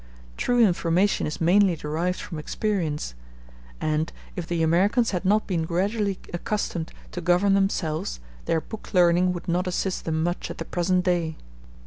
[0.35, 3.13] True information is mainly derived from experience;
[3.79, 9.31] and if the Americans had not been gradually accustomed to govern themselves, their book learning
[9.33, 11.35] would not assist them much at the present day.